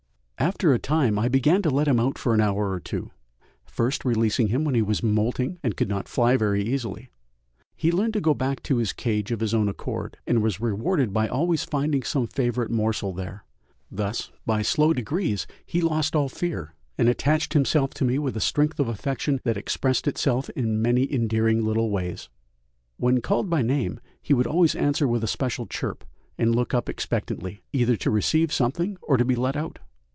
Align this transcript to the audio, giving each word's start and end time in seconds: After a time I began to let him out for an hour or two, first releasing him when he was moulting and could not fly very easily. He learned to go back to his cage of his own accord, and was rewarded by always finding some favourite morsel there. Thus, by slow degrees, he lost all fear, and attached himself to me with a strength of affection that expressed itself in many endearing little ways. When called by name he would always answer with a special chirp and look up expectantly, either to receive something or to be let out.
After 0.51 0.73
a 0.73 0.79
time 0.79 1.19
I 1.19 1.27
began 1.29 1.61
to 1.61 1.69
let 1.69 1.87
him 1.87 1.99
out 1.99 2.17
for 2.17 2.33
an 2.33 2.41
hour 2.41 2.71
or 2.71 2.79
two, 2.79 3.11
first 3.63 4.03
releasing 4.03 4.47
him 4.47 4.63
when 4.63 4.73
he 4.73 4.81
was 4.81 5.03
moulting 5.03 5.59
and 5.61 5.77
could 5.77 5.87
not 5.87 6.09
fly 6.09 6.35
very 6.35 6.63
easily. 6.63 7.09
He 7.75 7.91
learned 7.91 8.13
to 8.13 8.21
go 8.21 8.33
back 8.33 8.63
to 8.63 8.77
his 8.77 8.91
cage 8.91 9.31
of 9.31 9.39
his 9.39 9.53
own 9.53 9.69
accord, 9.69 10.17
and 10.25 10.41
was 10.41 10.59
rewarded 10.59 11.13
by 11.13 11.27
always 11.27 11.63
finding 11.63 12.01
some 12.01 12.25
favourite 12.25 12.71
morsel 12.71 13.13
there. 13.13 13.45
Thus, 13.91 14.31
by 14.43 14.63
slow 14.63 14.93
degrees, 14.93 15.45
he 15.63 15.79
lost 15.79 16.15
all 16.15 16.27
fear, 16.27 16.73
and 16.97 17.07
attached 17.07 17.53
himself 17.53 17.93
to 17.93 18.03
me 18.03 18.17
with 18.17 18.35
a 18.35 18.41
strength 18.41 18.79
of 18.79 18.87
affection 18.89 19.39
that 19.43 19.57
expressed 19.57 20.07
itself 20.07 20.49
in 20.49 20.81
many 20.81 21.09
endearing 21.13 21.63
little 21.63 21.91
ways. 21.91 22.29
When 22.97 23.21
called 23.21 23.47
by 23.47 23.61
name 23.61 23.99
he 24.19 24.33
would 24.33 24.47
always 24.47 24.75
answer 24.75 25.07
with 25.07 25.23
a 25.23 25.27
special 25.27 25.67
chirp 25.67 26.03
and 26.35 26.55
look 26.55 26.73
up 26.73 26.89
expectantly, 26.89 27.61
either 27.71 27.95
to 27.97 28.09
receive 28.09 28.51
something 28.51 28.97
or 29.03 29.17
to 29.17 29.23
be 29.25 29.35
let 29.35 29.55
out. 29.55 29.77